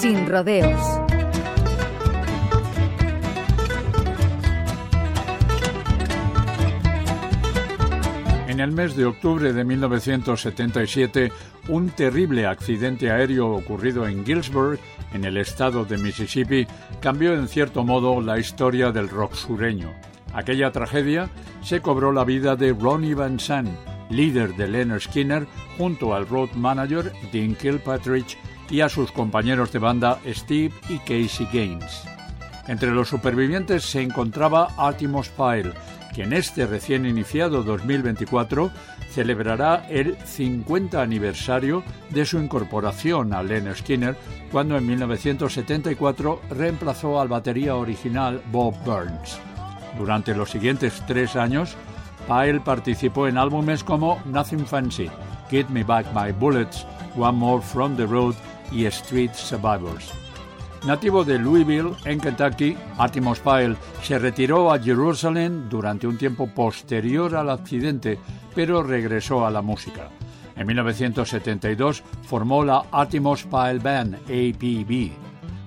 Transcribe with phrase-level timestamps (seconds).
[0.00, 0.80] Sin rodeos.
[8.46, 11.32] En el mes de octubre de 1977,
[11.68, 14.78] un terrible accidente aéreo ocurrido en Gillsburg,
[15.12, 16.66] en el estado de Mississippi,
[17.00, 19.92] cambió en cierto modo la historia del rock sureño.
[20.32, 21.28] Aquella tragedia
[21.62, 23.70] se cobró la vida de Ronnie Van Zandt,
[24.10, 28.38] líder de Leonard Skinner, junto al road manager Dean Kilpatrick
[28.70, 32.04] y a sus compañeros de banda Steve y Casey Gaines.
[32.66, 35.72] Entre los supervivientes se encontraba Artemus Pyle,
[36.14, 38.70] que en este recién iniciado 2024
[39.10, 44.16] celebrará el 50 aniversario de su incorporación a Leonard Skinner
[44.52, 49.38] cuando en 1974 reemplazó al batería original Bob Burns.
[49.96, 51.74] Durante los siguientes tres años,
[52.28, 55.10] Pyle participó en álbumes como Nothing Fancy,
[55.50, 58.34] Get Me Back My Bullets, One More From the Road
[58.72, 60.12] y Street Survivors.
[60.86, 67.34] Nativo de Louisville, en Kentucky, Atmos Pyle se retiró a Jerusalén durante un tiempo posterior
[67.34, 68.18] al accidente,
[68.54, 70.08] pero regresó a la música.
[70.56, 75.12] En 1972 formó la Atmos Pyle Band, APB.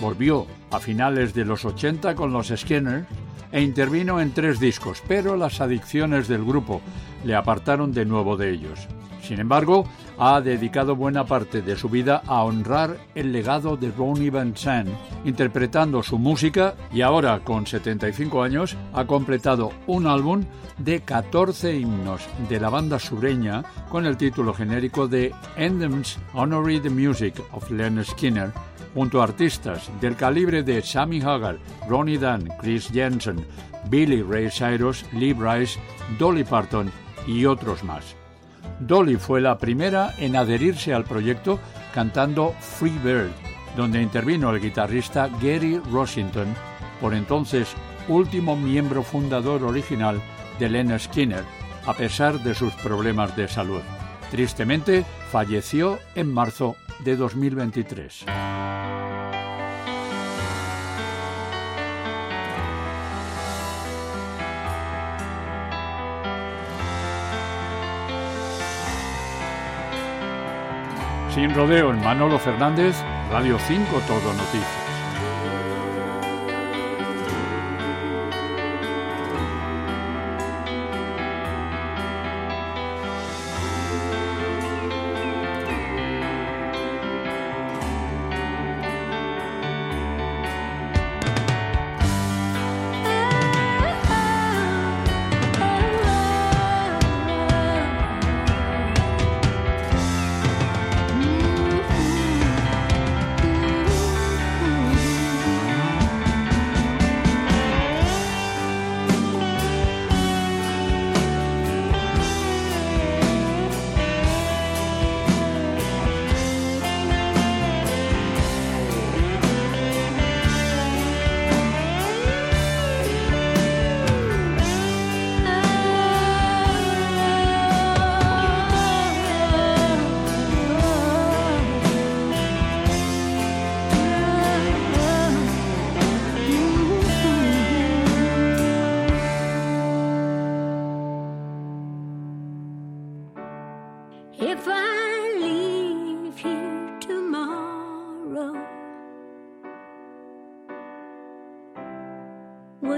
[0.00, 3.06] Volvió a finales de los 80 con los Skinners
[3.52, 6.80] e intervino en tres discos, pero las adicciones del grupo
[7.24, 8.88] le apartaron de nuevo de ellos.
[9.26, 9.84] Sin embargo,
[10.18, 14.90] ha dedicado buena parte de su vida a honrar el legado de Ronnie Van Zandt,
[15.24, 20.44] interpretando su música y ahora, con 75 años, ha completado un álbum
[20.78, 26.90] de 14 himnos de la banda sureña con el título genérico de Anthems Honoring the
[26.90, 28.52] Music of Leonard Skinner,
[28.94, 33.44] junto a artistas del calibre de Sammy Hagar, Ronnie Dunn, Chris Jensen,
[33.90, 35.80] Billy Ray Cyrus, Lee Bryce,
[36.16, 36.92] Dolly Parton
[37.26, 38.14] y otros más.
[38.80, 41.58] Dolly fue la primera en adherirse al proyecto
[41.94, 43.30] cantando Free Bird,
[43.76, 46.54] donde intervino el guitarrista Gary Rossington,
[47.00, 47.68] por entonces
[48.08, 50.20] último miembro fundador original
[50.58, 51.44] de Leonard Skinner,
[51.86, 53.80] a pesar de sus problemas de salud.
[54.30, 58.26] Tristemente, falleció en marzo de 2023.
[71.36, 72.96] Sin rodeo en Manolo Fernández,
[73.30, 74.85] Radio 5 Todo Noticias.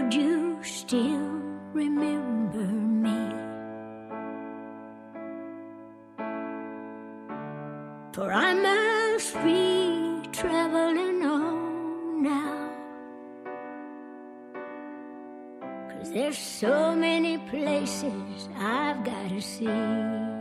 [0.08, 1.40] Would you still
[1.74, 2.64] remember
[3.04, 3.18] me?
[8.14, 12.70] For I must be traveling on now.
[15.90, 20.37] Cause there's so many places I've got to see.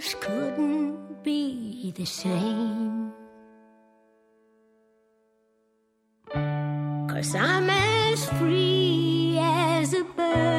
[0.00, 3.12] Just couldn't be the same.
[6.32, 10.49] Cause I'm as free as a bird